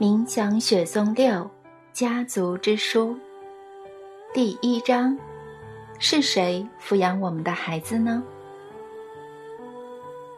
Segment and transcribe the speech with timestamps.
[0.00, 1.50] 冥想雪松六
[1.92, 3.18] 家族之书
[4.32, 5.18] 第一章：
[5.98, 8.22] 是谁抚养我们的孩子呢？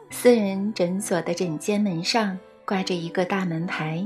[0.09, 4.03] 私人诊所的诊间门上挂着一个大门牌，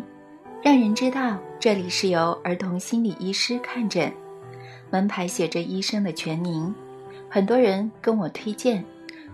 [0.62, 4.12] 让人知道这里是由儿童心理医师看诊。
[4.90, 6.76] 门牌写着医生的全名，
[7.30, 8.84] 很多人跟我推荐，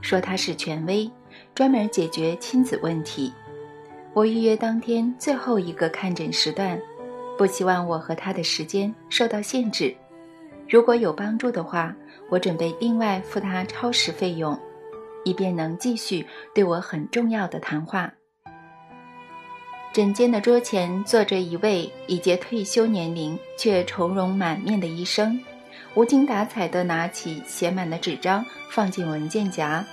[0.01, 1.09] 说他是权威，
[1.55, 3.33] 专门解决亲子问题。
[4.13, 6.77] 我预约当天最后一个看诊时段，
[7.37, 9.95] 不希望我和他的时间受到限制。
[10.67, 11.95] 如果有帮助的话，
[12.29, 14.57] 我准备另外付他超时费用，
[15.23, 18.11] 以便能继续对我很重要的谈话。
[19.93, 25.39] 诊间的桌前坐着一位已届退休年龄却愁容满面的医生，
[25.95, 29.85] 无精打采地拿起写满的纸张放进文件夹。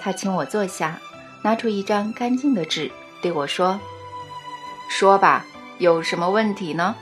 [0.00, 0.98] 他请我坐下，
[1.42, 2.90] 拿出一张干净的纸。
[3.22, 3.78] 对我说
[4.88, 5.44] ：“说吧，
[5.78, 6.94] 有什么问题呢？”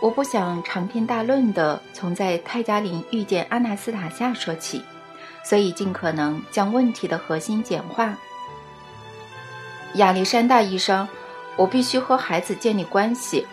[0.00, 4.82] 我不想长篇大论的从在泰加林遇见阿纳斯塔夏说起，
[5.42, 8.14] 所以尽可能将问题的核心简化。
[9.94, 11.08] 亚历山大医生，
[11.56, 13.46] 我必须和孩子建立关系。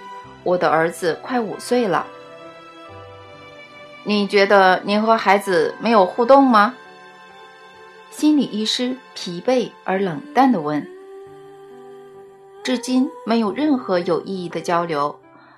[0.43, 2.05] 我的儿子快五岁了。
[4.03, 6.75] 你觉得您和孩子没有互动吗？
[8.11, 10.85] 心理医师疲惫而冷淡地问。
[12.63, 15.13] 至今没有任何有意义的交流。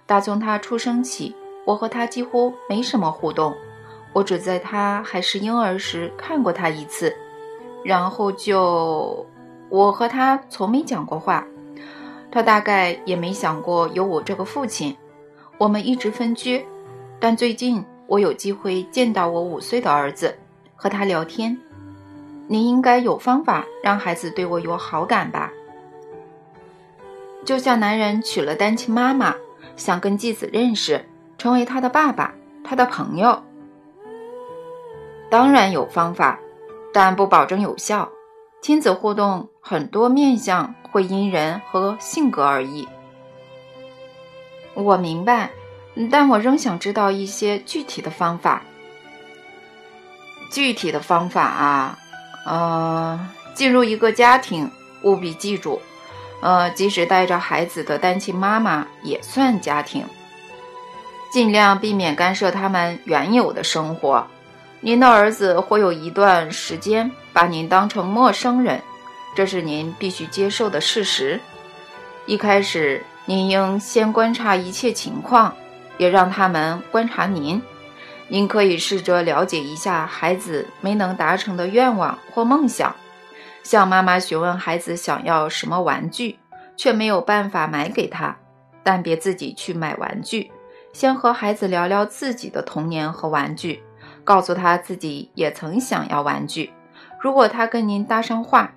[0.08, 3.54] 打从他出生起，我和他几乎没什么互动。
[4.12, 7.16] 我只在他还是婴儿时看过他一次，
[7.84, 9.26] 然后就……
[9.70, 11.46] 我和他从没讲过话。
[12.32, 14.96] 他大概也没想过有我这个父亲。
[15.58, 16.66] 我们一直分居，
[17.20, 20.36] 但最近我有机会见到我五岁的儿子，
[20.76, 21.58] 和他聊天。
[22.48, 25.52] 你应该有方法让孩子对我有好感吧？
[27.46, 29.36] 就像男人娶了单亲妈妈，
[29.78, 31.08] 想跟继子认识，
[31.38, 32.34] 成为他的爸爸、
[32.64, 33.44] 他的朋友。
[35.30, 36.40] 当然有方法，
[36.92, 38.10] 但不保证有效。
[38.62, 42.88] 亲子互动很多面相会因人和性格而异。
[44.74, 45.52] 我明白，
[46.10, 48.64] 但我仍想知道一些具体的方法。
[50.50, 52.00] 具体的方法啊，
[52.46, 54.72] 呃，进入一个家庭，
[55.04, 55.80] 务必记住。
[56.46, 60.06] 呃，即使带着孩子的单亲妈妈也算家庭。
[61.32, 64.28] 尽量避免干涉他们原有的生活。
[64.80, 68.80] 您的儿子会有一段时间把您当成陌生人，
[69.36, 71.40] 这是您必须接受的事实。
[72.28, 75.52] 一开始，您应先观察一切情况，
[75.98, 77.60] 也让他们观察您。
[78.28, 82.96] 您可以试着了解一下孩子没能达成的愿望或梦想。
[83.66, 86.38] 向妈妈询问孩子想要什么玩具，
[86.78, 88.38] 却没有办法买给他，
[88.84, 90.52] 但别自己去买玩具。
[90.94, 93.82] 先和孩子聊聊自己的童年和玩具，
[94.24, 96.72] 告诉他自己也曾想要玩具。
[97.20, 98.76] 如果他跟您搭上话，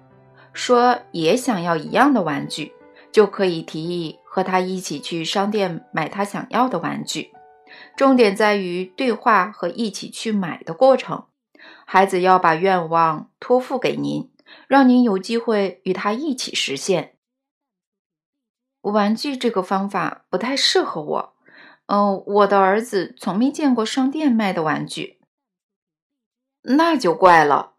[0.54, 2.72] 说也想要一样的玩具，
[3.12, 7.30] 就可以提议和他一起去商店买他想要的玩具。
[7.94, 11.24] 重点在于对话和一起去买的过程。
[11.84, 14.30] 孩子要把愿望托付给您。
[14.66, 17.16] 让您有机会与他一起实现。
[18.82, 21.34] 玩具这个方法不太适合我。
[21.86, 25.18] 嗯，我的儿子从没见过商店卖的玩具。
[26.62, 27.74] 那就怪了。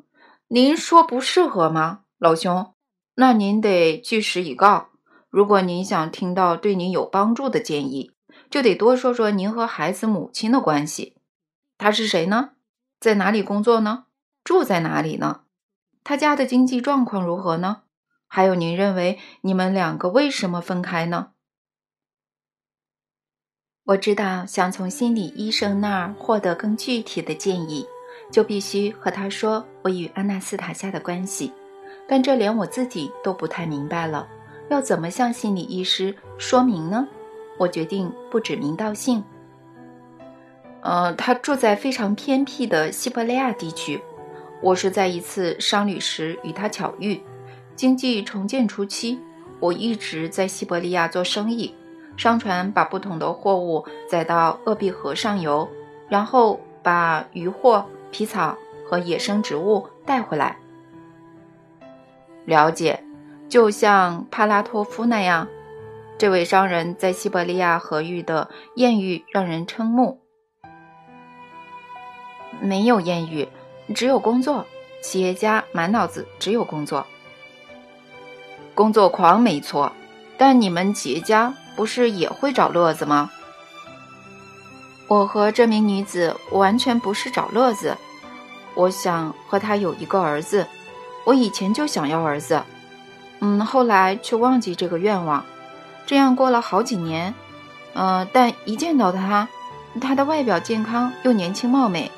[0.47, 2.74] 您说不适合吗，老兄？
[3.16, 4.90] 那您得据实以告。
[5.30, 8.12] 如果您想听到对您有帮助的建议，
[8.50, 11.18] 就得多说说您和孩子母亲的关系。
[11.78, 12.53] 他是谁呢？
[13.00, 14.06] 在哪里工作呢？
[14.44, 15.44] 住在哪里呢？
[16.09, 17.83] 他家的经济状况如何呢？
[18.25, 21.33] 还有，您认为你们两个为什么分开呢？
[23.85, 27.85] 我知道，想从心理医生那儿获得更具体的建议，
[28.31, 31.53] 就必须和他说我与安娜斯塔夏的关系。
[32.07, 34.27] 但这连我自己都不太明白了，
[34.71, 37.07] 要怎么向心理医师说明呢？
[37.59, 39.23] 我决定不指名道姓。
[40.81, 44.01] 呃，他住在非常偏僻的西伯利亚地区。
[44.61, 47.21] 我是在一次商旅时与他巧遇。
[47.75, 49.17] 经济重建初期，
[49.59, 51.73] 我一直在西伯利亚做生意，
[52.17, 55.67] 商船把不同的货物载到鄂毕河上游，
[56.09, 60.57] 然后把渔货、皮草和野生植物带回来。
[62.44, 63.01] 了解，
[63.47, 65.47] 就像帕拉托夫那样，
[66.17, 70.19] 这位商人在西伯利亚河域的艳遇让人瞠目。
[72.59, 73.47] 没有艳遇。
[73.94, 74.65] 只有工作，
[75.01, 77.06] 企业家满脑子只有工作，
[78.75, 79.91] 工作狂没错，
[80.38, 83.31] 但你们企业家不是也会找乐子吗？
[85.07, 87.97] 我和这名女子完全不是找乐子，
[88.75, 90.68] 我想和她有一个儿子。
[91.25, 92.62] 我以前就想要儿子，
[93.39, 95.44] 嗯，后来却忘记这个愿望。
[96.06, 97.33] 这样过了好几年，
[97.94, 99.47] 嗯，但一见到他，
[100.00, 102.12] 他的外表健康又年轻貌美，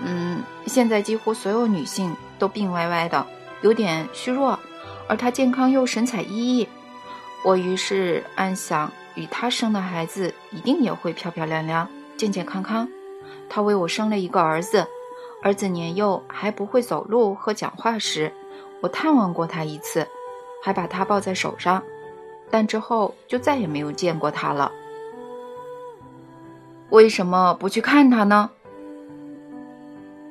[0.00, 3.26] 嗯，现在几乎所有女性都病歪歪的，
[3.62, 4.58] 有点虚弱，
[5.08, 6.66] 而她健康又神采奕奕。
[7.44, 12.88] 我于是暗想，与他生的孩子一定也会漂漂亮亮、健健康康。
[13.48, 14.86] 他为我生了一个儿子，
[15.42, 18.32] 儿子年幼还不会走路和讲话时，
[18.80, 20.06] 我探望过他一次，
[20.62, 21.82] 还把他抱在手上。
[22.50, 24.72] 但之后就再也没有见过他了。
[26.90, 28.50] 为什么不去看他呢？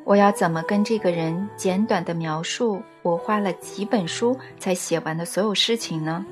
[0.07, 6.25] 我要怎么跟这个人简短的描述我花了几本书才写完的所有事情呢？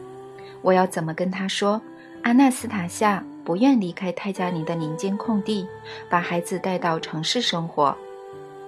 [0.62, 1.82] 我要怎么跟他说，
[2.22, 5.68] 阿纳斯塔夏不愿离开泰加林的林间空地，
[6.10, 7.94] 把孩子带到城市生活，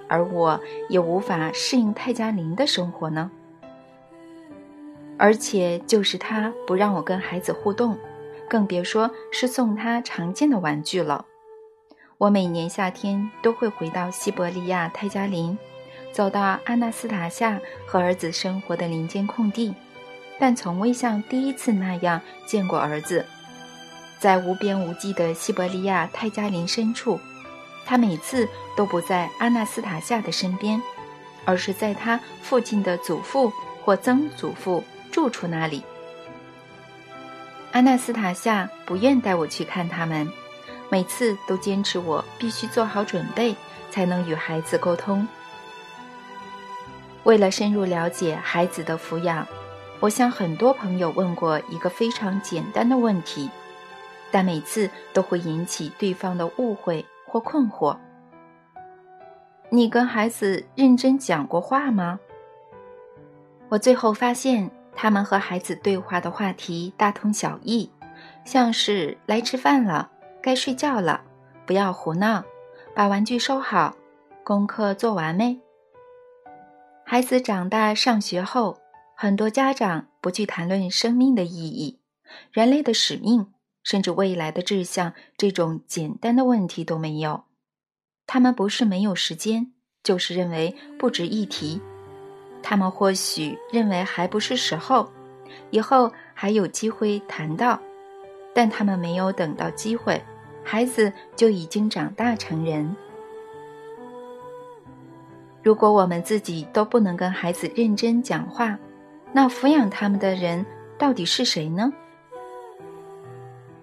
[0.08, 0.60] 而我
[0.90, 3.30] 也无法适应泰加林的生活呢？
[5.16, 7.96] 而且就是他不让我跟孩子互动，
[8.46, 11.24] 更别说是送他常见的玩具了。
[12.18, 15.56] 我每年夏天都会回到西伯利亚泰加林，
[16.10, 19.72] 走到阿纳斯塔夏和儿子生活的林间空地，
[20.36, 23.24] 但从未像第一次那样见过儿子。
[24.18, 27.20] 在无边无际的西伯利亚泰加林深处，
[27.86, 30.82] 他每次都不在阿纳斯塔夏的身边，
[31.44, 33.52] 而是在他父亲的祖父
[33.84, 34.82] 或曾祖父。
[35.10, 35.82] 住处那里，
[37.72, 40.30] 阿纳斯塔夏不愿带我去看他们，
[40.90, 43.54] 每次都坚持我必须做好准备
[43.90, 45.26] 才能与孩子沟通。
[47.24, 49.46] 为了深入了解孩子的抚养，
[50.00, 53.50] 我向很多朋友问过一个非常简单的问题，
[54.30, 57.96] 但每次都会引起对方的误会或困惑。
[59.70, 62.18] 你跟孩子认真讲过话吗？
[63.68, 64.70] 我最后发现。
[65.00, 67.88] 他们和孩子对话的话题大同小异，
[68.44, 70.10] 像是“来吃饭了，
[70.48, 71.20] 该睡觉了，
[71.66, 72.42] 不要胡闹，
[72.94, 73.94] 把玩具收好，
[74.42, 75.60] 功课做完没？”
[77.04, 78.78] 孩子长大上学后，
[79.14, 82.00] 很多家长不去谈论生命的意义、
[82.50, 83.52] 人类的使命，
[83.82, 87.44] 甚至未来的志向这种简单的问题都没有。
[88.26, 91.82] 他们不是没有时间，就是认为不值一提。
[92.62, 95.12] 他们或许认为还不是时候，
[95.68, 97.78] 以后还有机会谈到，
[98.54, 100.18] 但他们没有等到机会，
[100.70, 102.94] 孩子就已经长大成人。
[105.62, 108.78] 如果我们自己都不能跟孩子认真讲话，
[109.32, 110.66] 那抚养他们的人
[110.98, 111.90] 到底是谁呢？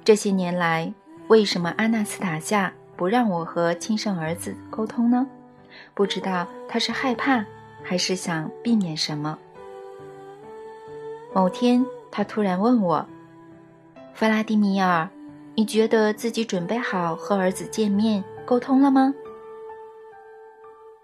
[0.04, 0.94] 这些年来，
[1.28, 5.26] 为什么阿纳斯塔夏不让我和亲生儿子沟通呢？
[5.96, 7.44] 不知道他是害怕。
[7.88, 9.38] 还是想避免什么？
[11.34, 13.06] 某天，他突然问我
[14.16, 15.08] ：“弗拉迪米尔，
[15.56, 19.14] 你觉得自己准备好和儿子见面沟通了吗？”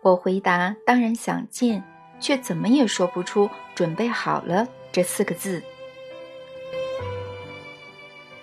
[0.02, 1.84] 我回答：“当然想见，
[2.20, 5.62] 却怎么也说不出‘准备好了’这四个字。”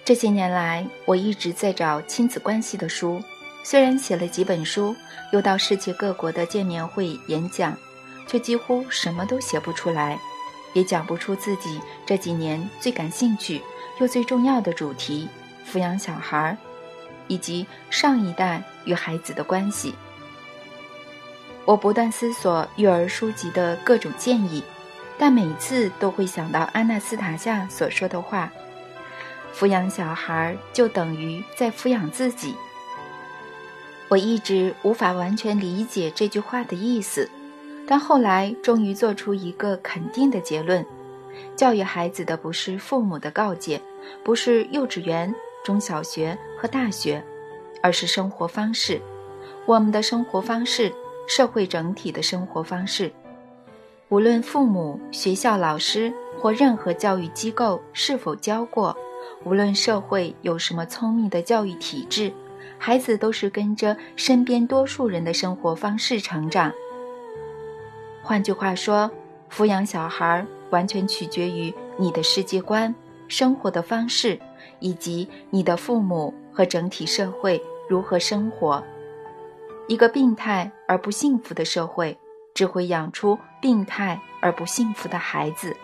[0.05, 3.23] 这些年来，我一直在找亲子关系的书，
[3.63, 4.97] 虽然写了几本书，
[5.33, 7.77] 又到世界各国的见面会演讲。
[8.27, 10.21] 却几乎什么都写不出来，
[10.75, 13.63] 也讲不出自己这几年最感兴趣
[14.01, 15.27] 又最重要的主题——
[15.71, 16.57] 抚养小孩，
[17.27, 19.95] 以及上一代与孩子的关系。
[21.65, 24.63] 我不断思索育儿书籍的各种建议，
[25.19, 28.51] 但每次都会想到安娜斯塔夏所说的话
[29.55, 32.55] ：“抚养小孩就等于在抚养自己。”
[34.09, 37.29] 我一直无法完全理解这句话的意思。
[37.87, 40.85] 但后来终于做出一个肯定的结论：
[41.57, 43.81] 教育孩子的不是父母的告诫，
[44.23, 45.35] 不是幼稚园、
[45.69, 47.23] 中小学和大学，
[47.83, 48.99] 而是生活方式。
[49.67, 50.91] 我们的生活方式，
[51.27, 53.13] 社会整体的生活方式。
[54.09, 56.11] 无论父母、学校老师
[56.41, 58.97] 或任何教育机构是否教过，
[59.45, 62.33] 无论社会有什么聪明的教育体制，
[62.79, 66.73] 孩子都是跟着身边多数人的生活方式成长。
[68.23, 69.11] 换句话说，
[69.53, 72.95] 抚养小孩完全取决于你的世界观、
[73.29, 74.41] 生活的方式，
[74.81, 78.83] 以及你的父母和整体社会如何生活。
[79.87, 82.19] 一个病态而不幸福的社会，
[82.55, 85.77] 只会养出病态而不幸福的孩子。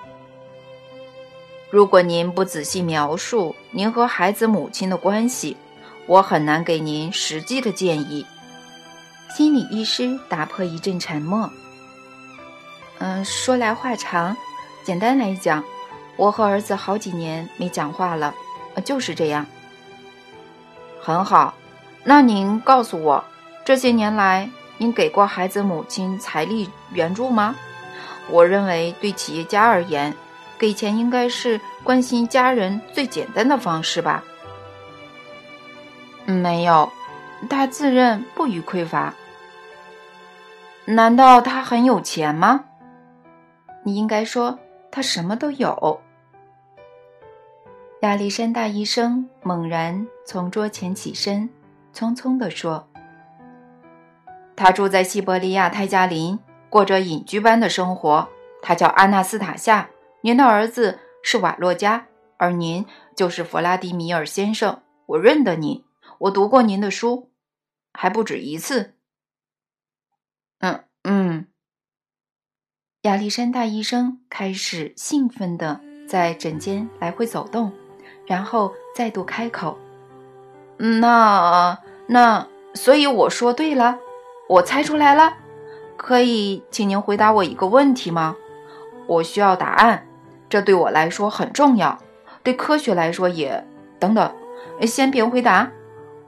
[1.70, 5.56] 如果您不仔细描述您和孩子母亲的关系，
[6.06, 8.24] 我很难给您实际的建议。
[9.34, 11.50] 心理医师打破一阵沉默。
[12.98, 14.36] 嗯，说来话长，
[14.84, 15.64] 简单来讲，
[16.16, 18.32] 我和儿子好几年没讲话了，
[18.80, 19.46] 就是这样。
[21.00, 21.54] 很好，
[22.02, 23.24] 那您告诉我，
[23.64, 27.54] 这些年来您给过孩子母亲财力援助吗？
[28.30, 30.14] 我认为，对企业家而言，
[30.58, 34.24] 给钱应该是关心家人最简单的方式吧。
[36.24, 36.90] 没有，
[37.50, 39.12] 他自认不予匮乏。
[40.86, 42.64] 难道他很有钱吗？
[43.82, 44.58] 你应该说
[44.90, 46.00] 他什么都有。
[48.04, 51.48] 亚历山大医生猛然从桌前起身，
[51.94, 52.86] 匆匆地说
[54.54, 58.28] ：“他住在西伯利亚泰加林，过着隐居般的生活。
[58.60, 59.88] 他叫阿纳斯塔夏。
[60.20, 62.06] 您的儿子是瓦洛加，
[62.36, 62.84] 而您
[63.16, 64.82] 就是弗拉迪米尔先生。
[65.06, 65.82] 我认得您。”
[66.20, 67.32] 我读过您的书，
[67.94, 68.96] 还不止一次。
[70.58, 71.48] 嗯嗯，
[73.00, 77.72] 亚历山大医生开始兴奋地在诊间来回走动，
[78.26, 79.78] 然后再度开口
[80.76, 83.98] ：“那那，所以我说对了，
[84.48, 85.34] 我猜出来了。
[85.96, 88.36] 可以请您回答我一个问题吗？
[89.06, 90.06] 我需要答案，
[90.48, 91.98] 这对我来说很重要，
[92.42, 93.64] 对科学来说也……
[93.98, 94.34] 等等，
[94.82, 95.70] 先别回答。”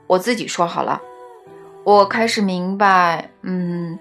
[0.09, 1.03] 我自己说好了，
[1.83, 3.99] 我开始明白，嗯，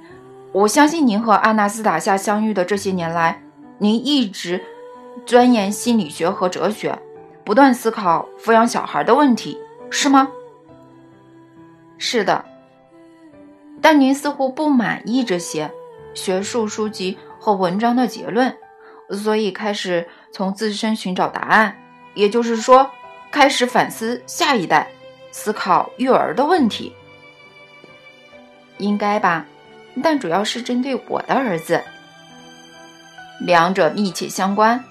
[0.51, 3.41] 我相信您和阿纳斯塔夏相遇的这些年来，
[3.79, 4.63] 您一直
[5.25, 6.99] 钻研心理学和哲学，
[7.45, 9.57] 不断思考抚养小孩的问题，
[9.89, 10.27] 是吗？
[11.97, 12.43] 是的，
[13.81, 15.71] 但您似乎不满意这些
[16.13, 18.57] 学术书籍和文章的结论，
[19.11, 21.77] 所以开始从自身寻找答案，
[22.15, 22.89] 也就是说，
[23.31, 24.87] 开始反思下一代。
[25.31, 26.93] 思考育儿的问题，
[28.77, 29.45] 应该吧？
[30.01, 31.83] 但主要是针对我的儿子。
[33.41, 34.81] 两者密切相关。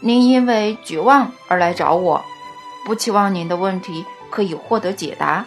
[0.00, 2.24] 您因为绝望而来找我，
[2.84, 5.44] 不期望您的问题可以获得解答。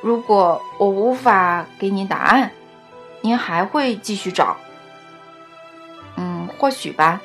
[0.00, 2.50] 如果我无法给您答案，
[3.20, 4.56] 您还会继续找？
[6.16, 7.20] 嗯，或许吧。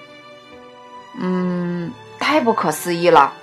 [1.19, 3.33] 嗯，太不可思议了！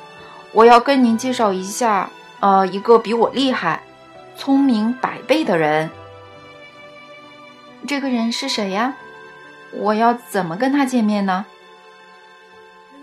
[0.52, 2.10] 我要跟您介绍一下。
[2.40, 3.80] 呃，一个比我厉害、
[4.36, 5.90] 聪明百倍的人。
[7.88, 8.94] 这个人是谁呀？
[9.72, 11.46] 我要怎么跟他见面呢？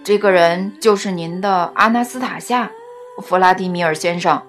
[0.03, 2.72] 这个人就是您的阿纳斯塔夏·
[3.22, 4.41] 弗拉迪米尔先生。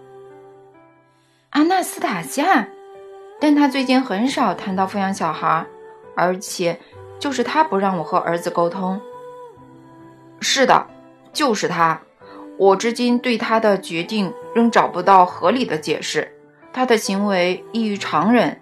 [1.51, 2.67] 阿纳斯塔夏，
[3.39, 5.67] 但他最近很少谈到抚养小孩，
[6.17, 6.81] 而且
[7.19, 8.99] 就是他不让我和儿子沟通。
[10.41, 10.87] 是的，
[11.35, 12.01] 就是他。
[12.57, 16.33] 我至今对他的决定仍找不到合理的解释，
[16.73, 18.59] 他的行为异于常人。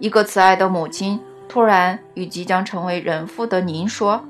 [0.00, 4.24] 一个慈爱的母亲突然与即将成为人父的您说：“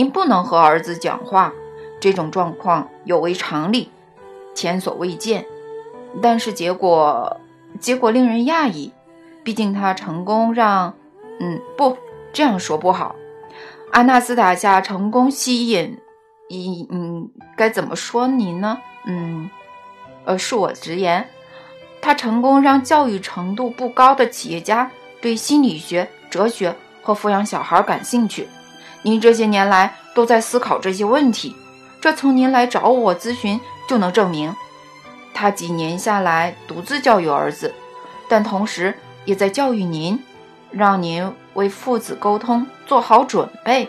[0.00, 1.52] 您不能和儿子讲话。”
[2.00, 3.90] 这种状况有违常理，
[4.54, 5.44] 前所未见。
[6.22, 7.38] 但是结果，
[7.78, 8.90] 结果令人讶异。
[9.44, 10.94] 毕竟他成功让……
[11.40, 11.98] 嗯，不
[12.32, 13.14] 这样说不好。
[13.90, 15.98] 阿纳斯塔夏成功吸引。
[16.48, 18.78] 一嗯，该怎么说您呢？
[19.04, 19.50] 嗯，
[20.24, 21.28] 呃，恕我直言，
[22.00, 24.90] 他成功让教育程度不高的企业家
[25.20, 28.48] 对心理学、哲学和抚养小孩感兴趣。
[29.02, 31.56] 您这些年来都在思考这些问题，
[32.00, 34.54] 这从您来找我咨询就能证明。
[35.32, 37.74] 他几年下来独自教育儿子，
[38.28, 40.22] 但同时也在教育您，
[40.70, 43.88] 让您为父子沟通做好准备。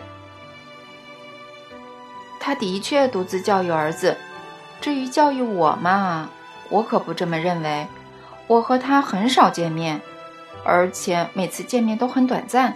[2.40, 4.16] 他的确独自教育儿子，
[4.80, 6.30] 至于教育我嘛，
[6.70, 7.86] 我可不这么认为。
[8.48, 10.00] 我和他很少见面，
[10.64, 12.74] 而且每次见面都很短暂。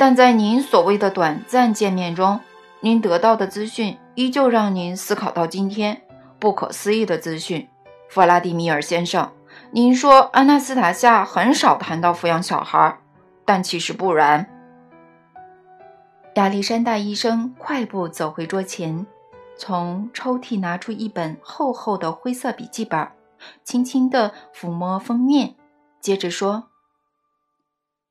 [0.00, 2.40] 但在您所谓的短暂见面中，
[2.80, 6.00] 您得到的资讯依旧让您思考到今天。
[6.38, 7.68] 不可思议的资讯，
[8.08, 9.30] 弗拉迪米尔先生，
[9.72, 12.98] 您说安娜斯塔夏很少谈到抚养小孩，
[13.44, 14.48] 但其实不然。
[16.36, 19.06] 亚历山大医生快步走回桌前，
[19.58, 23.06] 从抽屉拿出一本厚厚的灰色笔记本，
[23.62, 25.56] 轻轻地抚摸封面，
[26.00, 26.70] 接着说：“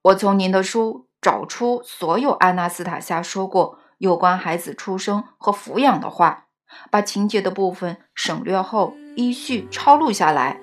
[0.04, 6.46] 我从您的书找出所有阿纳斯塔夏说过有关孩子出生和抚养的话，
[6.90, 10.60] 把情节的部分省略后依序抄录下来。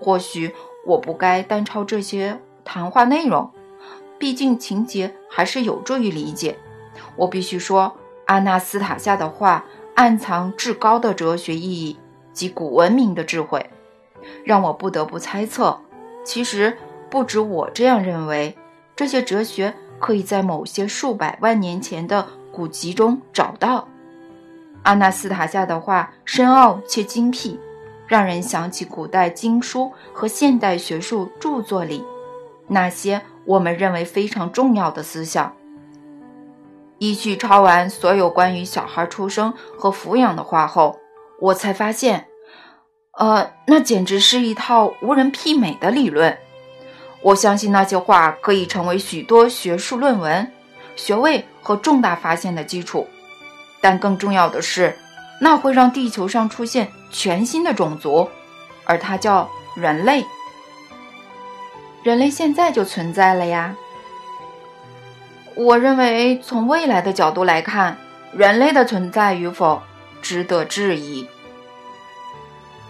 [0.00, 0.54] 或许
[0.86, 3.52] 我不该单抄这些谈话内容，
[4.18, 6.58] 毕竟情节还是有助于理解。”
[7.16, 7.96] 我必须说，
[8.26, 11.98] 阿纳斯塔夏的话暗藏至高的哲学意义
[12.32, 13.70] 及古文明的智慧，
[14.44, 15.80] 让我不得不猜测，
[16.24, 16.78] 其实
[17.10, 18.56] 不止我这样认为，
[18.94, 23.88] 这些哲学可以在某些数百万年前的古籍中找到。
[24.82, 27.58] 阿纳斯塔夏的话深奥且精辟，
[28.06, 32.04] 让人想起古代经书和现代学术著作里
[32.66, 35.54] 那些我们认为非常重要的思想。
[36.98, 40.98] 依序抄完所有关于小孩出生和抚养的话后，
[41.40, 42.28] 我才发现，
[43.18, 46.38] 呃，那简直是一套无人媲美的理论。
[47.22, 50.52] 我相信那些话可以成为许多学术论文、
[50.96, 53.08] 学位和重大发现的基础。
[53.80, 54.96] 但更重要的是，
[55.40, 58.28] 那会让地球上出现全新的种族，
[58.84, 60.24] 而它叫人类。
[62.02, 63.76] 人类现在就存在了呀。
[65.54, 67.98] 我认为，从未来的角度来看，
[68.32, 69.82] 人类的存在与否
[70.20, 71.28] 值得质疑。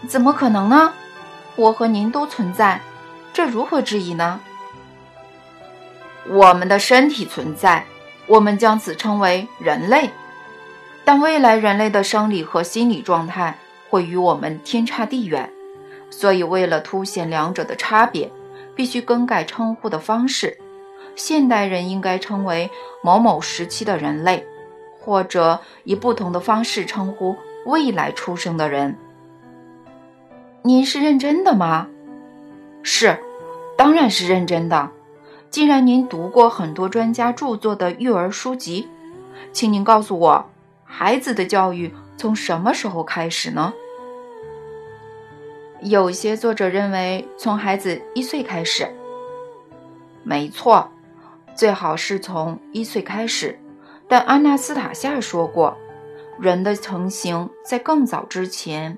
[0.09, 0.93] 怎么可能呢？
[1.57, 2.81] 我和您都存在，
[3.33, 4.41] 这如何质疑呢？
[6.29, 7.85] 我们的身体存在，
[8.27, 10.11] 我们将此称为人类。
[11.05, 13.59] 但未来人类的生理和心理状态
[13.91, 15.51] 会与我们天差地远，
[16.11, 18.31] 所以为了凸显两者的差别，
[18.77, 20.57] 必须更改称呼的方式。
[21.17, 22.71] 现代人应该称为
[23.03, 24.47] 某某时期的人类，
[25.01, 27.37] 或者以不同的方式称呼
[27.67, 28.97] 未来出生的人。
[30.63, 31.89] 您是认真的吗？
[32.83, 33.19] 是，
[33.77, 34.91] 当然是认真的。
[35.51, 38.89] 既然您读过很多专家著作的育儿书籍，
[39.53, 40.45] 请您告诉我，
[40.85, 43.73] 孩子的教育从什么时候开始呢？
[45.81, 48.89] 有些作者认为从孩子一岁开始。
[50.23, 50.89] 没错。
[51.55, 53.59] 最好是从一岁开始，
[54.09, 55.77] 但阿纳斯塔夏说过，
[56.39, 58.97] 人的成型在更早之前。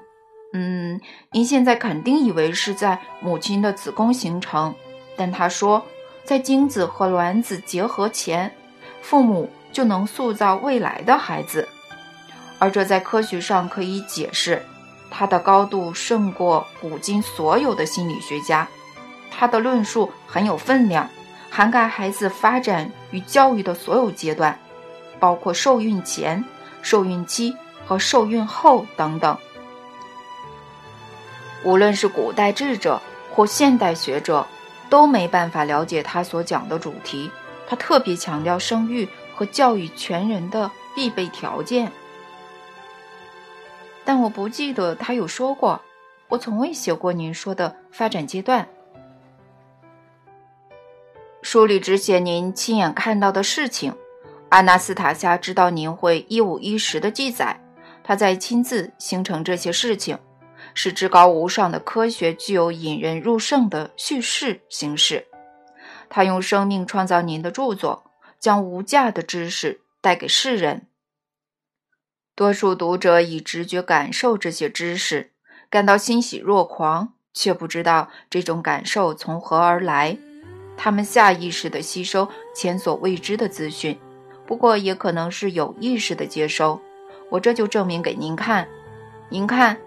[0.56, 1.00] 嗯，
[1.32, 4.72] 您现在肯定以为是在母亲的子宫形成，
[5.16, 5.84] 但他说，
[6.22, 8.54] 在精子和卵子结合前，
[9.02, 11.68] 父母就能塑造未来的孩子，
[12.60, 14.62] 而这在科学上可以解释，
[15.10, 18.68] 他的高度胜过古今所有的心理学家，
[19.32, 21.10] 他的论述很有分量。
[21.50, 24.56] 涵盖孩子发展与教育的所有阶段，
[25.18, 26.44] 包括受孕前、
[26.80, 29.36] 受孕期和受孕后等等。
[31.64, 33.00] 无论是古代智者
[33.32, 34.46] 或现代学者，
[34.88, 37.30] 都没办法了解他所讲的主题。
[37.66, 41.90] 他特别强调生育和教育全人的必备条件，
[44.04, 45.80] 但我不记得他有说过。
[46.28, 48.68] 我从未写过您说的发展阶段。
[51.42, 53.94] 书里只写您亲眼看到的事情。
[54.50, 57.58] 阿纳斯塔夏知道您会一五一十的记载，
[58.02, 60.18] 他在亲自形成这些事情，
[60.74, 65.26] 是至高无上的科学具有引人入胜的叙事形式。
[66.10, 70.88] 他用生命创造您的著作，将无价的知识带给世人。
[72.34, 75.32] 多数读者以直觉感受这些知识，
[75.70, 80.18] 感到欣喜若狂，却不知道这种感受从何而来。
[80.76, 83.96] 他们下意识地吸收前所未知的资讯，
[84.44, 86.80] 不过也可能是有意识的接收。
[87.30, 88.68] 我这就证明给您看。
[89.30, 89.78] 您看，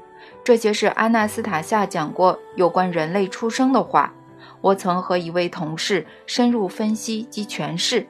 [0.47, 4.13] 这些是阿纳斯塔夏讲过有关人类出生的话。
[4.61, 8.07] 我曾和一位同事深入分析及诠释。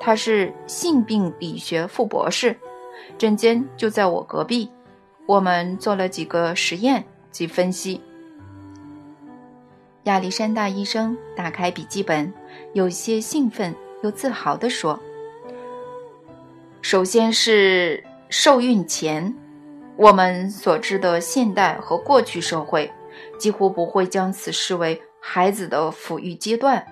[0.00, 2.56] 他是性病理学副博士，
[3.16, 4.68] 诊间就在我隔壁。
[5.24, 8.00] 我们做了几个实验及分析。
[10.02, 12.34] 亚历山大医生打开笔记本，
[12.72, 14.98] 有些兴奋又自豪地说
[16.82, 19.32] ：“首先是受孕前，
[19.98, 22.88] 我们所知的现代和过去社会
[23.36, 26.86] 几乎不会将此视为孩子的抚育阶段。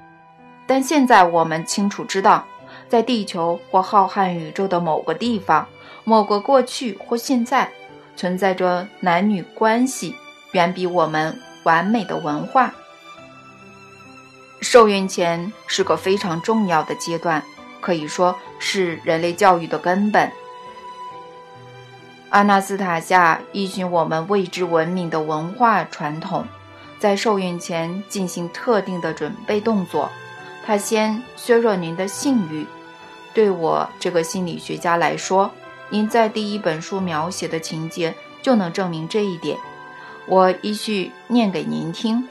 [0.66, 2.44] 但现在我们清楚知道，
[2.88, 5.64] 在地球或浩瀚宇宙的某个地方、
[6.02, 7.70] 某个过去或现在，
[8.16, 10.16] 存在着男女关系
[10.50, 12.74] 远比我们完美的文化。”
[14.60, 17.40] 受孕前是个非常重要的阶段，
[17.80, 20.28] 可以说是人类教育的根本。
[22.30, 26.44] 阿纳斯塔夏依循我们未知文明的文化传统，
[26.98, 30.10] 在受孕前进行特定的准备动作。
[30.64, 32.66] 他先削弱您的性欲。
[33.32, 35.50] 对我这个心理学家来说，
[35.88, 38.12] 您在第一本书描写的情节
[38.42, 39.56] 就能证明这一点。
[40.26, 42.28] 我依序念给您听。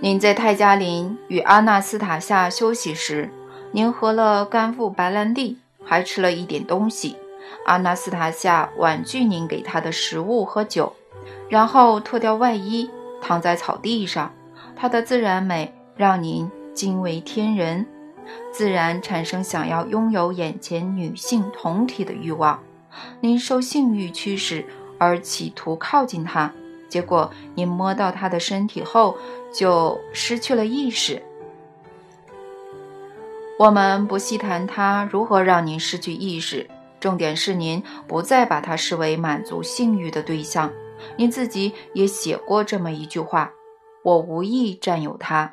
[0.00, 3.30] 您在泰加林与阿纳斯塔夏休息时，
[3.70, 7.16] 您喝了干副白兰地，还吃了一点东西。
[7.64, 10.92] 阿纳斯塔夏婉拒您给她的食物和酒，
[11.48, 14.32] 然后脱掉外衣，躺在草地上。
[14.74, 17.86] 她的自然美让您惊为天人，
[18.52, 22.62] 自然产生想要拥有眼前女性同体的欲望。
[23.20, 24.64] 您受性欲驱使
[24.98, 26.52] 而企图靠近她，
[26.88, 29.16] 结果您摸到她的身体后
[29.52, 31.22] 就失去了意识。
[33.58, 36.68] 我们不细谈她如何让您失去意识。
[37.00, 40.72] 重点是您不再把它视为满足性欲的对象。
[41.16, 43.52] 您自己也写过这么一句话
[44.02, 45.52] ：“我无意占有它。”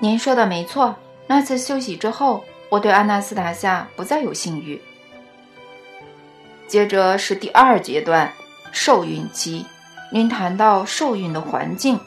[0.00, 0.96] 您说的没错。
[1.28, 4.80] 那次休息之后，我对阿纳斯塔夏不再有性欲。
[6.66, 8.32] 接着是第二阶段，
[8.72, 9.64] 受孕期。
[10.10, 11.98] 您谈到受孕的环境：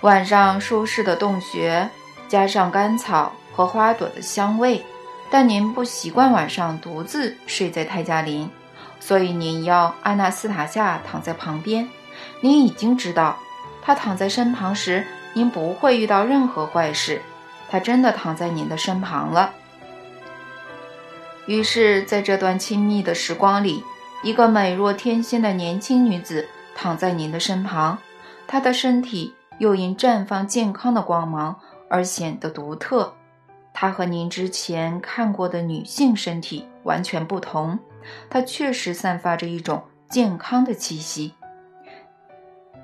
[0.00, 1.88] 晚上舒适的洞穴，
[2.26, 4.84] 加上干草和花朵的香味。
[5.30, 8.50] 但您不习惯晚上独自睡在泰加林，
[8.98, 11.88] 所以您要阿纳斯塔夏躺在旁边。
[12.40, 13.38] 您已经知道，
[13.82, 17.20] 他躺在身旁时，您不会遇到任何怪事。
[17.70, 19.52] 他真的躺在您的身旁了。
[21.46, 23.84] 于是，在这段亲密的时光里，
[24.22, 27.98] 一个美若天仙的年轻女子躺在您的身旁，
[28.46, 31.60] 她的身体又因绽放健康的光芒
[31.90, 33.14] 而显得独特。
[33.80, 37.78] 她和您之前看过的女性身体完全不同，
[38.28, 41.32] 她确实散发着一种健康的气息。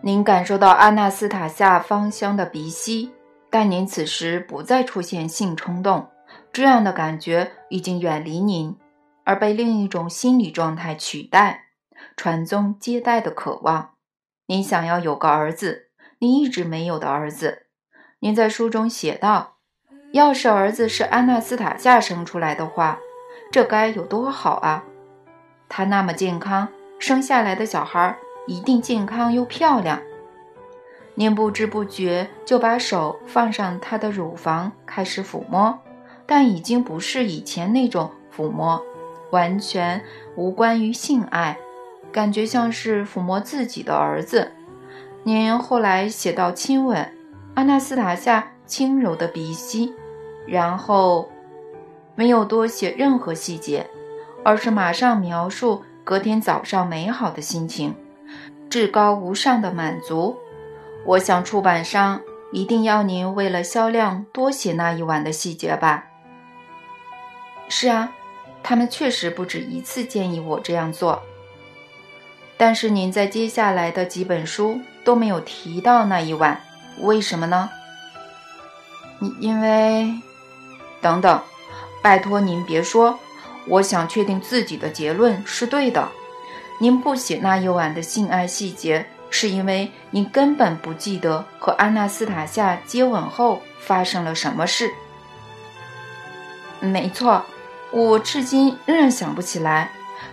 [0.00, 3.12] 您感受到阿纳斯塔夏芳香的鼻息，
[3.50, 6.08] 但您此时不再出现性冲动，
[6.52, 8.76] 这样的感觉已经远离您，
[9.24, 11.70] 而被另一种心理状态取代——
[12.16, 13.94] 传宗接代的渴望。
[14.46, 15.88] 您想要有个儿子，
[16.20, 17.66] 您一直没有的儿子。
[18.20, 19.53] 您在书中写道。
[20.14, 23.00] 要是儿子是安娜斯塔夏生出来的话，
[23.50, 24.84] 这该有多好啊！
[25.68, 26.68] 他那么健康，
[27.00, 30.00] 生下来的小孩一定健康又漂亮。
[31.16, 35.76] 您不知不觉就把手放上他的乳房，开始抚摸，
[36.26, 38.80] 但已经不是以前那种抚摸，
[39.30, 40.00] 完全
[40.36, 41.58] 无关于性爱，
[42.12, 44.52] 感觉像是抚摸自己的儿子。
[45.24, 47.04] 您后来写到亲吻
[47.54, 49.92] 阿纳斯塔夏轻柔的鼻息。
[50.46, 51.30] 然后，
[52.14, 53.88] 没有多写任何细节，
[54.44, 57.94] 而是马上描述隔天早上美好的心情，
[58.68, 60.36] 至高无上的满足。
[61.06, 62.20] 我想出版商
[62.52, 66.04] 一定要您为了销量多写那一晚的细节吧？
[67.68, 68.12] 是啊，
[68.62, 71.22] 他们确实不止一次建议我这样做。
[72.56, 76.60] 但是您在接下来的几本书都没有提到那一晚，
[77.00, 77.70] 为什么呢？
[79.18, 80.12] 你因为。
[81.04, 81.38] 等等，
[82.00, 83.18] 拜托您别说，
[83.66, 86.08] 我想确定自己的结论是对的。
[86.80, 94.90] 您不写那一晚的性爱细节，是因为您根本不记得和安娜斯塔夏接吻后发生了什么事。
[96.80, 97.44] 没错，
[97.90, 99.90] 我至今仍然想不起来，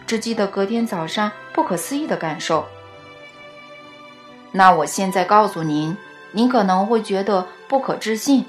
[0.08, 2.66] 只记得隔天早上不可思议的感受。
[4.54, 5.98] 那我现在告诉您，
[6.32, 8.46] 您可能会觉得不可置信，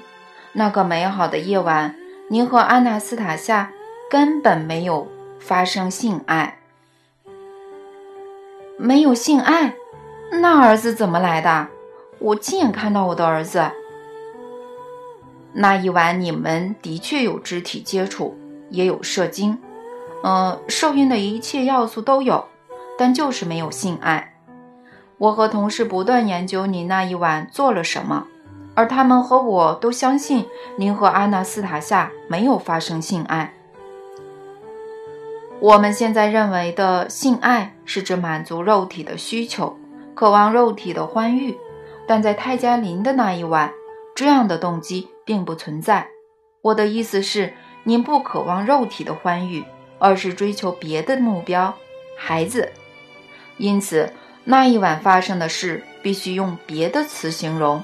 [0.53, 1.93] 那个美好的夜晚。
[2.33, 3.71] 您和阿纳斯塔夏
[4.09, 5.07] 根本没有
[5.39, 6.57] 发生性爱，
[8.75, 9.75] 没有性爱，
[10.41, 11.67] 那儿子怎么来的？
[12.17, 13.69] 我亲眼看到我的儿子。
[15.53, 18.35] 那一晚你们的确有肢体接触，
[18.71, 19.59] 也有射精，
[20.23, 22.47] 嗯，受孕的一切要素都有，
[22.97, 24.33] 但就是没有性爱。
[25.19, 28.25] 我和同事不断研究你那一晚做了什么。
[28.75, 30.45] 而他们和我都相信，
[30.77, 33.53] 您和阿纳斯塔夏没有发生性爱。
[35.59, 39.77] 我们现在认为的性爱是指满足肉体的需求，
[40.13, 41.57] 渴望肉体的欢愉，
[42.07, 43.71] 但在泰加林的那一晚，
[44.15, 46.07] 这样的动机并不存在。
[46.61, 49.63] 我的意思是，您不渴望肉体的欢愉，
[49.99, 51.73] 而是追求别的目标——
[52.17, 52.71] 孩子。
[53.57, 54.11] 因此，
[54.43, 57.81] 那一晚发生的事必须用别的词形容。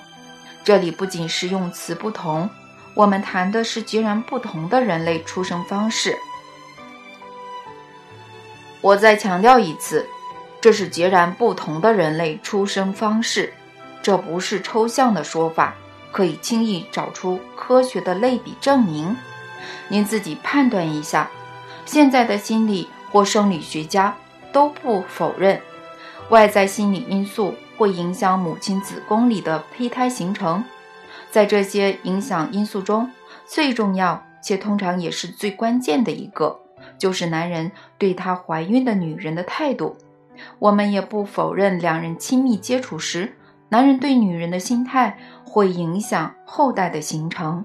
[0.70, 2.48] 这里不仅是用词不同，
[2.94, 6.16] 我们谈的是截然不同的人类出生方式。
[8.80, 10.08] 我再强调一次，
[10.62, 13.52] 这是截然不同的人类出生方式，
[14.04, 15.74] 这不是抽象的说法，
[16.12, 19.18] 可以轻易找出科学的类比证明。
[19.88, 21.32] 您自己判断一下，
[21.88, 24.16] 现在的心理或生理学家
[24.52, 25.60] 都不否认，
[26.30, 27.56] 外在心理因素。
[27.80, 30.62] 会影响母亲子宫里的胚胎形成，
[31.32, 33.10] 在这些影响因素中，
[33.46, 36.60] 最重要且通常也是最关键的一个，
[36.98, 39.96] 就是男人对他怀孕的女人的态度。
[40.60, 43.34] 我们也不否认，两人亲密接触时，
[43.70, 47.64] 男人对女人的心态会影响后代的形成。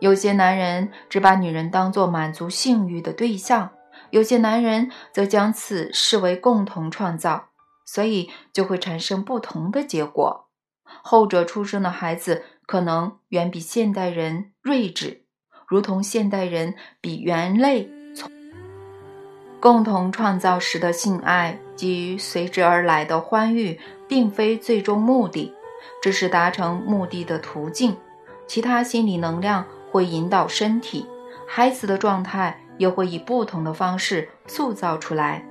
[0.00, 3.68] 有些男人只把女人当作满足性欲的对象，
[4.08, 7.44] 有些男人则将此视为共同创造，
[7.88, 10.50] 所以就会产生不同的结果。
[10.84, 15.24] 后者出生的孩子可能远比现代人睿智，
[15.66, 18.30] 如同现代人比猿类从。
[19.58, 25.54] 共同创造时的性爱及随之而来的欢愉，并非最终目的，
[26.02, 27.96] 只是达成目的的途径。
[28.46, 29.64] 其他心理能量。
[29.90, 31.06] 会引导身体，
[31.46, 35.47] 孩子的状态也会以不同的方式塑造出来。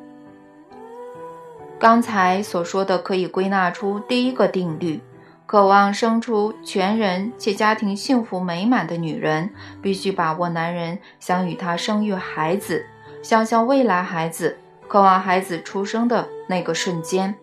[1.79, 4.99] 刚才所说的可以归纳出第一个定律：
[5.45, 12.83] 渴望生出全人且家庭幸福美满的女人，必须把握男人想与她生育孩子、
[13.21, 17.35] 想象未来孩子、渴望孩子出生的那个瞬间。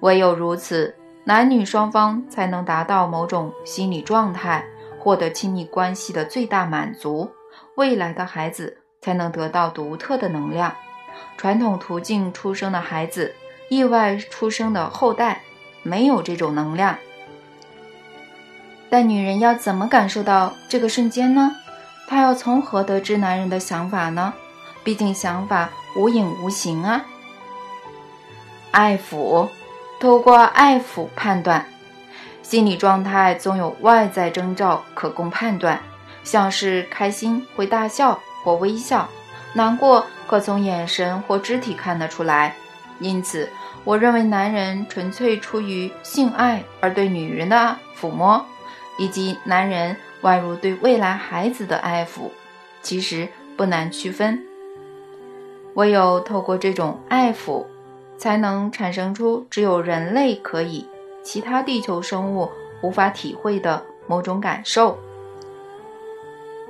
[0.00, 4.64] 唯有如此，男女双方才能达到某种心理状态。
[4.98, 7.30] 获得亲密关系的最大满足，
[7.74, 10.74] 未来的孩子才能得到独特的能量。
[11.44, 13.34] 传统途径出生的孩子，
[13.68, 15.42] 意外出生的后代，
[15.82, 16.96] 没有这种能量。
[18.88, 21.54] 但女人要怎么感受到这个瞬间呢？
[22.08, 24.32] 她要从何得知男人的想法呢？
[24.82, 27.04] 毕竟想法无影无形啊。
[28.70, 29.50] 爱抚，
[30.00, 31.66] 透过爱抚判断。
[32.40, 35.78] 心理状态总有外在征兆可供判断，
[36.22, 39.06] 像是开心会大笑或微笑，
[39.54, 42.54] 难过可从眼神或肢体看得出来。
[43.00, 43.48] 因此，
[43.82, 48.44] 我认为男人纯粹出于性爱而对女人的抚摸，
[48.98, 52.30] 以及男人宛如对未来孩子的爱抚，
[52.82, 54.44] 其实不难区分。
[55.74, 57.66] 唯有透过这种爱抚，
[58.16, 60.88] 才能产生出只有人类可以。
[61.24, 62.50] 其他地球生物
[62.82, 64.98] 无法体会的某种感受，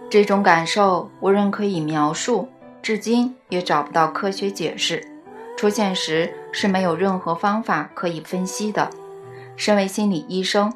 [0.08, 2.48] 这种感受无人可以描述，
[2.84, 5.02] 至今也找不到科学解释。
[5.56, 8.90] 出现时是没有任何方法可以分析的。
[9.56, 10.70] 身为心理医生，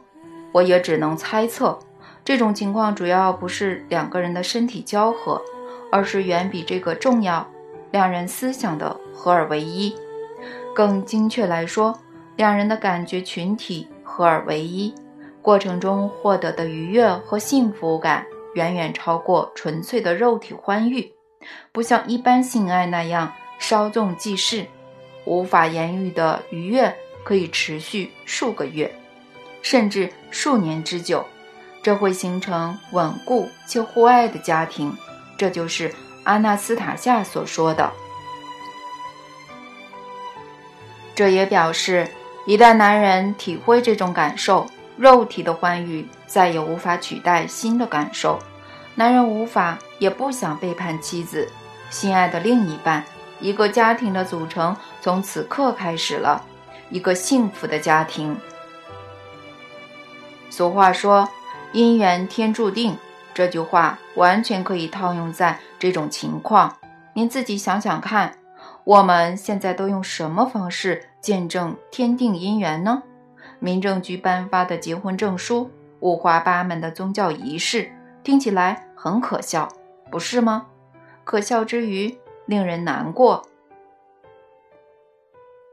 [0.52, 1.78] 我也只能猜测，
[2.24, 5.42] 这种情况主要不是两个人的身体交合，
[5.92, 7.46] 而是远比这个重要，
[7.90, 9.94] 两人思想的合二为一。
[10.74, 11.98] 更精确来说。
[12.36, 14.94] 两人的感觉群体合二为一，
[15.42, 21.12] 过程中获得的愉悦和幸福感远远超过纯粹的肉体欢愉，
[21.78, 24.66] 不像一般性爱那样稍纵即逝，
[25.24, 28.92] 无法言喻的愉悦可以持续数个月，
[29.62, 31.24] 甚至数年之久，
[31.80, 34.92] 这会形成稳固且互爱的家庭。
[35.36, 37.88] 这就是阿纳斯塔夏所说的。
[41.14, 42.08] 这也表示。
[42.44, 48.36] 一旦男人体会这种感受，肉体的欢愉再也无法取代新的感受。
[48.96, 51.48] 男人无法也不想背叛妻子，
[51.90, 53.04] 心爱的另一半。
[53.40, 56.44] 一个家庭的组成从此刻开始了，
[56.90, 58.36] 一个幸福的家庭。
[60.50, 61.28] 俗话说
[61.72, 62.98] “姻缘天注定”，
[63.32, 66.76] 这句话完全可以套用在这种情况。
[67.14, 68.34] 您自己想想看。
[68.84, 73.02] 我们现在都用什么方式见证天定姻缘呢？
[73.58, 75.70] 民政局颁发的结婚证书，
[76.00, 77.92] 五花八门的宗教仪式，
[78.24, 79.68] 听起来很可笑，
[80.10, 80.64] 不是吗？
[81.28, 83.46] 可笑之余，令人难过。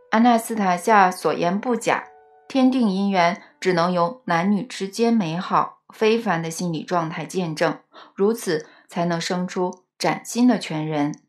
[0.10, 2.10] 阿纳斯塔夏所言不假，
[2.46, 7.80] 天定姻缘只能由男女之间美好非凡的心理状态见证，
[8.14, 11.22] 如此才能生出崭新的全人。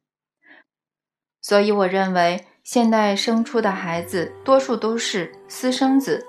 [1.40, 6.26] 所以，我认为现代生出的孩子多数都是私生子。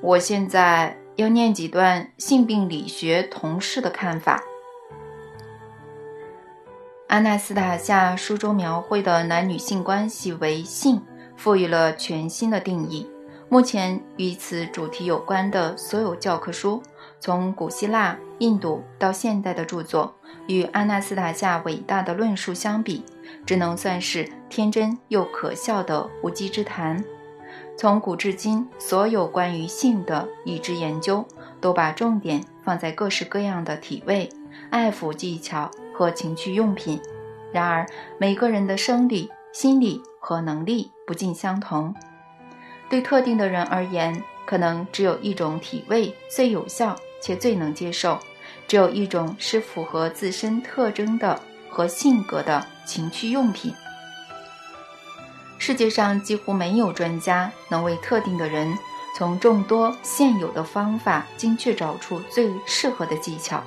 [0.00, 4.42] 我现在要念几段性病理学同事的看法。
[7.12, 10.98] 阿纳斯塔夏书中描绘的男女性关系为性，
[11.36, 13.06] 赋予了全新的定义。
[13.50, 16.82] 目前与此主题有关的所有教科书，
[17.20, 20.14] 从古希腊、印度到现代的著作，
[20.46, 23.04] 与阿纳斯塔夏伟大的论述相比。
[23.44, 27.04] 只能算是天真又可笑的无稽之谈。
[27.76, 31.22] 从古至今，所有关于性的已知研究
[31.60, 34.30] 都把重点放在各式各样的体位、
[34.70, 35.70] 爱抚技巧
[36.02, 37.00] 和情趣用品。
[37.52, 37.86] 然而，
[38.18, 41.94] 每个人的生理、心理和能力不尽相同。
[42.88, 48.18] 对特定的人而言，可能只有一种体位最有效且最能接受，
[48.66, 53.72] 只有一种是符合自身特征的和性格的情趣用品。
[55.58, 58.76] 世界上几乎没有专家能为特定的人
[59.16, 63.62] 从众多现有的方法精确找出最适合的技巧。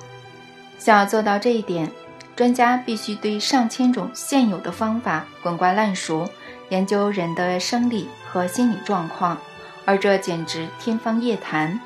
[0.78, 1.90] 想要做到这一点，
[2.36, 6.28] 专家必须对上千种现有的方法滚瓜烂熟，
[6.68, 9.38] 研究人的生理和心理状况，
[9.86, 11.80] 而这简直天方夜谭。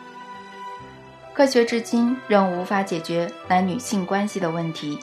[1.33, 4.99] 科学至今仍无法解决男女性关系的问题，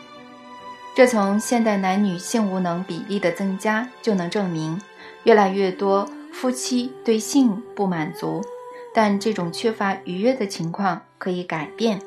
[0.93, 4.79] 这从现代男女性无能比例的增加就能证明。
[5.23, 8.41] 越来越多夫妻对性不满足，
[8.93, 12.01] 但这种缺乏愉悦的情况可以改变。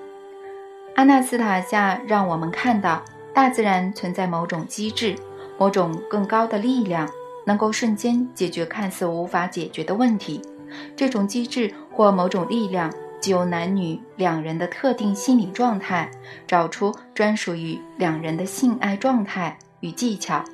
[0.95, 5.15] 阿纳斯塔夏让我们看到，大自然存在某种机制，
[5.59, 7.09] 某种更高的力量，
[7.45, 10.41] 能够瞬间解决看似无法解决的问题。
[10.97, 16.11] 这种机制或某种力量，即由男女两人的特定心理状态，
[16.47, 20.45] 找出专属于两人的性爱状态与技巧。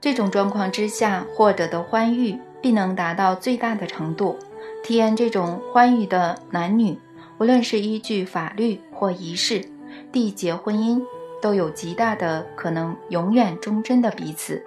[0.00, 4.36] 这种状况之下获得的欢愉，必能达到最大的程度。
[4.82, 6.98] 体验这种欢愉的男女，
[7.38, 9.64] 无论是依据法律或仪式
[10.12, 11.02] 缔结婚姻，
[11.40, 14.62] 都有极大的可能永远忠贞的彼此。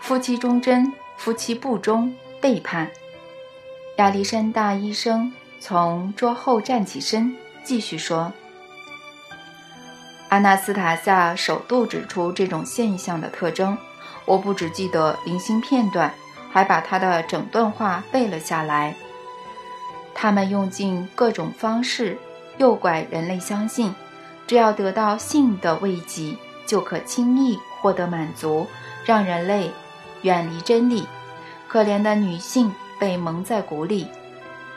[0.00, 2.88] 夫妻忠贞，夫妻不忠，背叛。
[3.96, 8.32] 亚历山大医生从桌后站起身，继续说。
[10.28, 13.76] 阿纳斯塔夏首度指出这种现象的特征。
[14.24, 16.14] 我不只记得零星片段，
[16.50, 18.94] 还把他的整段话背了下来。
[20.20, 22.18] 他们用尽各种方式
[22.56, 23.94] 诱拐人类相信，
[24.48, 28.66] 只要得到性的慰藉，就可轻易获得满足，
[29.04, 29.70] 让人类
[30.22, 31.06] 远离真理。
[31.68, 34.08] 可怜的女性被蒙在鼓里，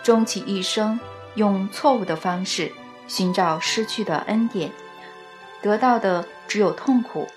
[0.03, 0.99] 终其一生
[1.33, 2.71] 用错误的方式
[3.07, 4.69] 寻找失去的恩典。
[5.59, 7.27] 得到的只有痛苦。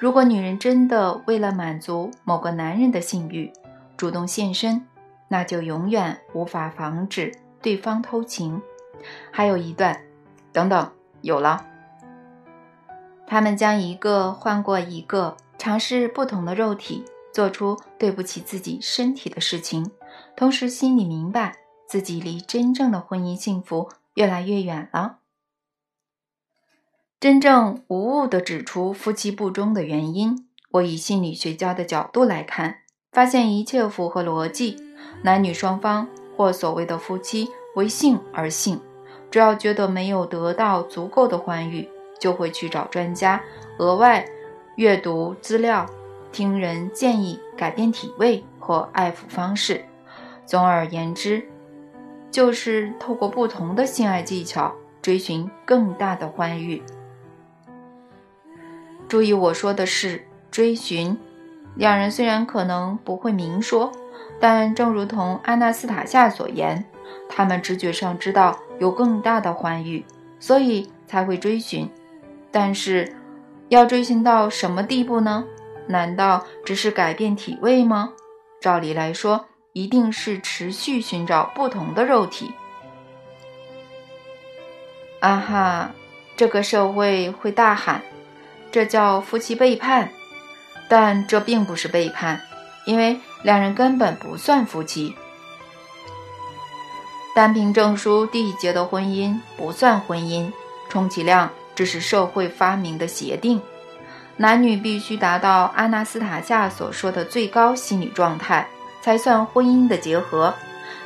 [0.00, 3.52] 如果女人真的为了满足某个男人的性欲
[3.96, 4.84] 主动献身，
[5.28, 8.62] 那就永远无法防止对方偷情。
[9.30, 10.00] 还有一段，
[10.52, 11.66] 等等，有了。
[13.26, 19.90] 他们将一个换过一个，尝试不同的肉体，做出对不起自己身体的事情，
[20.36, 21.56] 同时心里明白
[21.88, 25.18] 自己离真正的婚姻幸福越来越远了。
[27.18, 34.85] 真正无误地指出夫妻不忠的原因，我以心理学家的角度来看，发现一切符合逻辑。
[35.22, 36.06] 男女双方
[36.36, 38.80] 或所谓的夫妻为性而性，
[39.30, 43.40] 只要觉得没有得到足够的欢愉，就会去找专家，
[43.78, 44.24] 额外
[44.76, 45.86] 阅读资料，
[46.32, 49.84] 听人建议改变体位或爱抚方式。
[50.44, 51.42] 总而言之，
[52.30, 56.82] 就是透过不同的性爱技巧，追寻更大的欢愉。
[59.08, 61.16] 注意，我说的是追寻。
[61.74, 63.92] 两人虽然可能不会明说，
[64.40, 66.84] 但正如同阿纳斯塔夏所言，
[67.28, 70.04] 他们直觉上知道有更大的欢愉，
[70.38, 71.90] 所以才会追寻。
[72.50, 73.14] 但是，
[73.68, 75.44] 要追寻到什么地步呢？
[75.86, 78.12] 难道只是改变体位吗？
[78.60, 82.52] 照理来说，一定是持续寻找不同的肉体。
[85.20, 85.90] 啊哈，
[86.36, 88.02] 这个社会会大喊。
[88.72, 90.10] 这叫夫妻背叛，
[90.88, 92.40] 但这并不是背叛，
[92.86, 95.14] 因为两人根本不算夫妻。
[97.34, 100.50] 单凭证书缔结的婚姻不算婚姻，
[100.88, 103.60] 充其量只是社会发明的协定。
[104.38, 108.66] 男女必须达到阿纳斯塔夏所说的最高心理状态，
[109.02, 110.54] 才算婚姻的结合。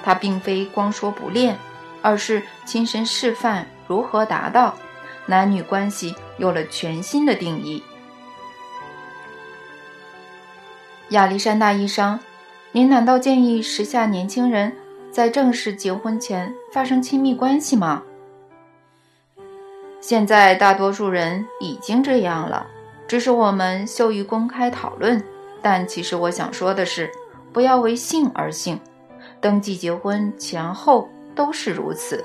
[0.02, 1.58] 他并非光说不练，
[2.02, 4.74] 而是亲身示范如何达到。
[5.26, 7.82] 男女关系有了全新的定义。
[11.10, 12.18] 亚历山大医生，
[12.70, 14.72] 您难道建议时下年轻人
[15.10, 18.00] 在正式结婚前发生亲密关系吗？
[20.00, 22.64] 现在大多数人已经这样了，
[23.08, 25.20] 只是我们羞于公开讨论。
[25.60, 27.10] 但其实我想说的是，
[27.52, 28.78] 不要为性而性，
[29.40, 32.24] 登记结婚前后都是如此。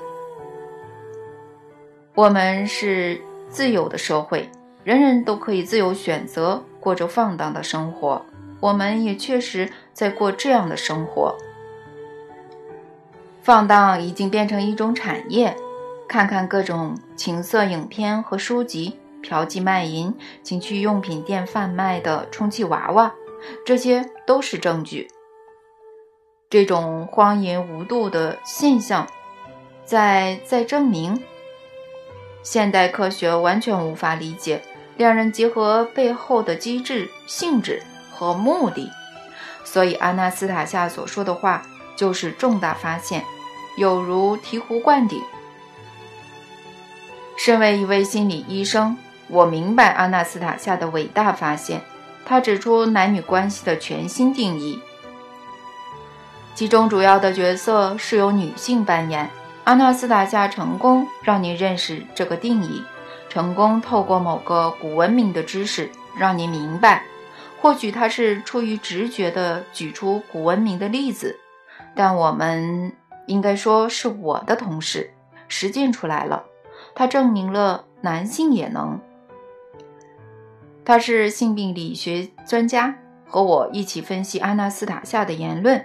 [2.14, 3.20] 我们是
[3.50, 4.48] 自由的社会，
[4.84, 8.24] 人人都可以自由选择过着放荡的生活。
[8.60, 11.36] 我们也确实在过这样的生活。
[13.42, 15.56] 放荡已经变成一种产业，
[16.08, 23.14] 看看各种情色影片和书籍，嫖妓卖淫、情趣用品店贩卖的充气娃娃，
[23.64, 25.08] 这些都是证据。
[26.50, 29.06] 这种荒淫无度的现象
[29.84, 31.22] 在在证明。
[32.42, 34.62] 现代科学完全无法理解
[34.96, 37.82] 两人结合背后的机制、性质
[38.16, 38.90] 和目的，
[39.64, 41.62] 所以阿纳斯塔夏所说的话
[41.94, 43.22] 就是重大发现，
[43.76, 45.22] 有如醍醐灌顶。
[47.36, 48.96] 身为一位心理医生，
[49.28, 51.82] 我明白阿纳斯塔夏的伟大发现。
[52.24, 54.80] 他指出男女关系的全新定义，
[56.56, 59.30] 其中主要的角色是由女性扮演。
[59.62, 62.82] 阿纳斯塔夏成功让你认识这个定义，
[63.28, 65.88] 成功透过某个古文明的知识
[66.18, 67.04] 让你明白。
[67.60, 71.38] 或许他是出于直觉的举出古文明的例子，
[71.94, 72.92] 但我们
[73.26, 75.10] 应该说是我的同事
[75.48, 76.44] 实践出来了。
[76.94, 79.00] 他证明了男性也能。
[80.84, 82.96] 他是性病理学专家，
[83.26, 85.84] 和我一起分析阿纳斯塔夏的言论。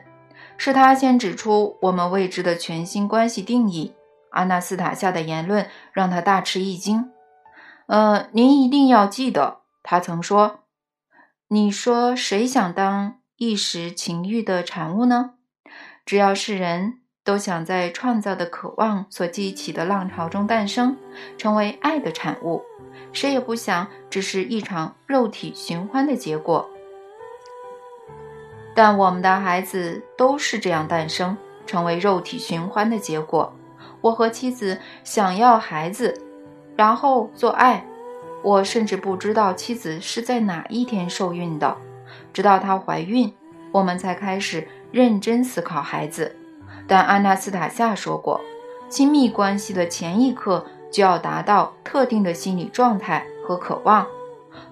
[0.57, 3.95] 是他先指出我们未知的全新关系定义。
[4.29, 7.11] 阿纳斯塔夏的言论让他大吃一惊。
[7.87, 10.59] 呃，您一定要记得，他曾说
[11.53, 15.31] ：“你说谁想当一时情欲的产物呢？
[16.05, 20.95] 只要是人都想在创造的渴望所激起的浪潮中诞生，
[21.37, 22.61] 成为爱的产物。
[23.11, 26.69] 谁也不想只是一场肉体寻欢的结果。”
[28.73, 31.37] 但我们的孩子都是这样诞生，
[31.67, 33.53] 成为肉体循环的结果。
[33.99, 36.17] 我和妻子想要孩子，
[36.77, 37.85] 然后做爱。
[38.43, 41.77] 我甚至不知道妻子是在哪一天受孕的，
[42.33, 43.33] 直到她怀孕，
[43.71, 46.35] 我们才开始认真思考孩子。
[46.87, 48.41] 但安娜斯塔夏说过，
[48.89, 54.05] 亲密关系的前一刻就要达到特定的心理状态和渴望。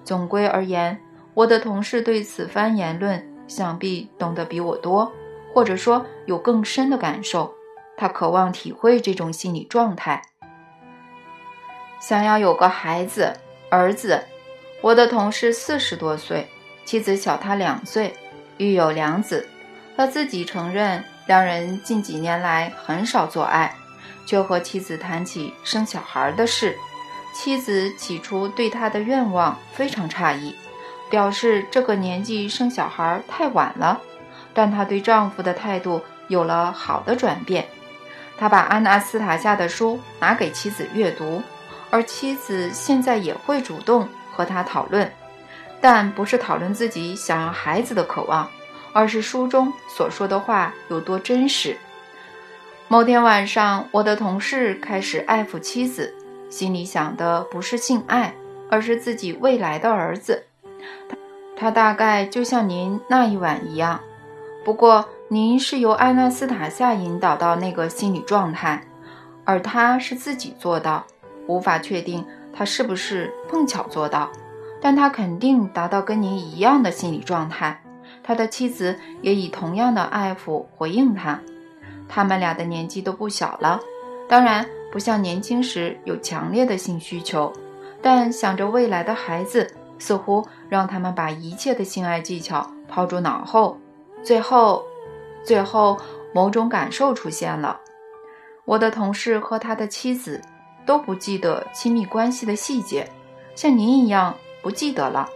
[0.04, 1.00] 总归而言，
[1.34, 3.26] 我的同事对此番言论。
[3.50, 5.10] 想必懂得比我多，
[5.52, 7.52] 或者说有更深的感受。
[7.96, 10.22] 他渴望体会这种心理状态，
[12.00, 13.36] 想要有个孩子，
[13.70, 14.22] 儿子。
[14.82, 16.46] 我的同事四十多岁，
[16.84, 18.14] 妻子小他两岁，
[18.58, 19.48] 育有两子。
[19.96, 23.74] 他自己承认，两人近几年来很少做爱，
[24.26, 26.76] 却和妻子谈起生小孩的事。
[27.34, 30.54] 妻子起初对他的愿望非常诧异。
[31.10, 34.00] 表示这个年纪生小孩太晚了，
[34.54, 37.66] 但她对丈夫的态度有了好的转变。
[38.38, 41.42] 她把安娜斯塔夏的书拿给妻子阅读，
[41.90, 45.10] 而妻子现在也会主动和他讨论，
[45.80, 48.48] 但不是讨论自己想要孩子的渴望，
[48.92, 51.76] 而是书中所说的话有多真实。
[52.88, 56.14] 某天晚上，我的同事开始爱抚妻子，
[56.48, 58.34] 心里想的不是性爱，
[58.68, 60.44] 而是自己未来的儿子。
[61.56, 64.00] 他大概就像您那一晚一样，
[64.64, 68.82] 不过您是由安娜斯塔夏引导到那个心理状态，
[69.44, 71.06] 而他是自己做到。
[71.50, 74.30] 无法确定他是不是碰巧做到，
[74.80, 77.82] 但他肯定达到跟您一样的心理状态。
[78.22, 81.40] 他的妻子也以同样的爱抚回应他。
[82.08, 83.80] 他们俩的年纪都不小了，
[84.28, 87.52] 当然不像年轻时有强烈的性需求，
[88.00, 89.74] 但想着未来的孩子。
[90.02, 93.76] 似乎让他们把一切的性爱技巧抛诸脑后，
[94.22, 94.82] 最后，
[95.44, 95.94] 最后
[96.32, 97.78] 某种感受出现了。
[98.64, 100.40] 我的同事和他的妻子
[100.90, 103.08] 都不记得亲密关系的细节，
[103.54, 105.28] 像您一样不记得了，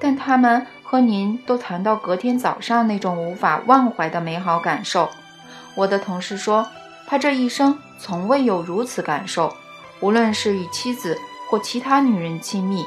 [0.00, 5.10] 但他们和您都谈到隔天早上那种无法忘怀的美好感受。
[5.74, 6.66] 我的同事说，
[7.06, 9.54] 他这一生从未有如此感受，
[10.00, 11.20] 无论是与妻子
[11.50, 12.86] 或其他女人亲密。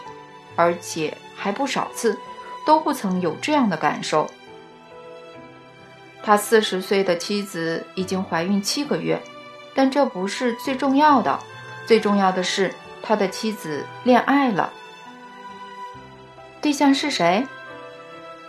[0.55, 2.17] 而且还不少次，
[2.65, 4.27] 都不曾有这样的感受。
[6.23, 9.21] 他四十岁的妻子已经怀孕七个月，
[9.75, 11.39] 但这不是最重要的，
[11.89, 12.71] 最重要的是
[13.01, 14.71] 他的妻子恋爱了。
[16.61, 17.47] 对象是谁？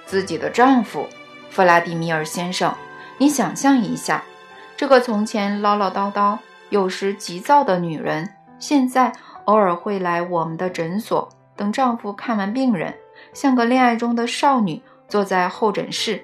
[0.05, 1.09] 自己的丈夫，
[1.49, 2.71] 弗拉迪米尔先生。
[3.17, 4.23] 你想象一下，
[4.77, 6.37] 这个从前唠唠叨叨、
[6.69, 8.29] 有时急躁的女人，
[8.59, 9.11] 现在
[9.47, 11.27] 偶尔会来我们的诊所。
[11.57, 12.95] 等丈夫看完病人，
[13.33, 16.23] 像个恋爱中的少女坐在候诊室。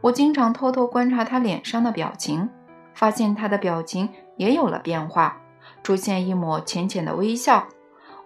[0.00, 2.50] 我经常偷偷观察她脸上的表情，
[2.94, 5.36] 发现她的表情也有了变化，
[5.82, 7.68] 出现一抹浅浅的微笑。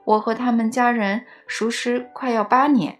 [0.04, 2.98] 我和他们家人熟识快要八年，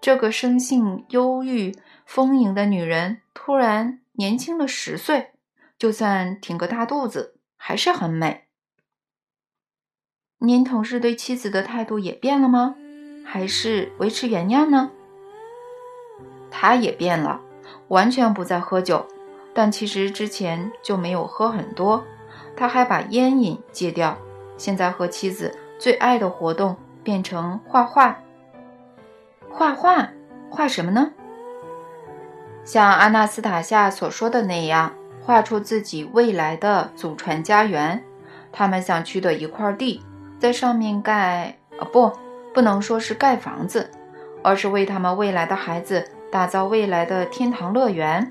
[0.00, 1.76] 这个生性忧郁、
[2.06, 5.32] 丰盈的女人突然年轻了十岁，
[5.78, 8.44] 就算挺个大肚子，还是很美。
[10.38, 12.74] 您同事对妻子的态度也变了吗？
[13.26, 14.90] 还是维持原样呢？
[16.50, 17.40] 他也变了，
[17.88, 19.06] 完全不再喝酒，
[19.52, 22.02] 但其实之前就没有喝很多。
[22.56, 24.16] 他还把烟瘾戒掉。
[24.56, 28.18] 现在和妻子最爱的活动变成画画。
[29.50, 30.10] 画画，
[30.50, 31.12] 画什么呢？
[32.64, 34.92] 像阿纳斯塔夏所说的那样，
[35.24, 38.04] 画出自己未来的祖传家园，
[38.52, 40.02] 他们想去的一块地，
[40.38, 41.56] 在上面盖……
[41.78, 42.12] 啊，不，
[42.52, 43.90] 不能说是盖房子，
[44.42, 48.30] 而是为他们未来的孩子打造未来的天堂乐园。